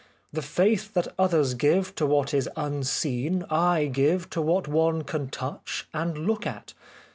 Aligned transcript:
The 0.33 0.41
faith 0.41 0.95
that 0.95 1.13
others 1.19 1.53
give 1.53 1.93
to 1.93 2.07
what 2.07 2.33
is 2.33 2.49
unseen 2.57 3.45
I 3.51 3.85
give 3.85 4.31
to 4.31 4.41
what 4.41 4.67
one 4.67 5.03
can 5.03 5.29
touch 5.29 5.87
and 5.93 6.17
look 6.25 6.47
at. 6.47 6.73